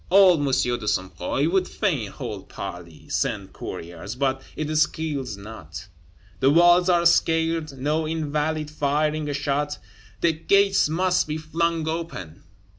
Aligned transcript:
Old 0.09 0.39
M. 0.39 0.47
de 0.47 0.87
Sombreuil 0.87 1.47
would 1.51 1.67
fain 1.67 2.09
hold 2.09 2.49
parley, 2.49 3.07
send 3.07 3.53
couriers, 3.53 4.15
but 4.15 4.41
it 4.55 4.75
skills 4.75 5.37
not: 5.37 5.89
the 6.39 6.49
walls 6.49 6.89
are 6.89 7.05
scaled, 7.05 7.77
no 7.77 8.07
Invalide 8.07 8.71
firing 8.71 9.29
a 9.29 9.33
shot; 9.35 9.77
the 10.21 10.33
gates 10.33 10.89
must 10.89 11.27
be 11.27 11.37
flung 11.37 11.87
open. 11.87 12.41